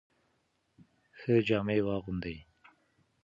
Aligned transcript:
ښه 1.19 1.35
جامې 1.47 1.79
واغوندئ. 1.85 2.37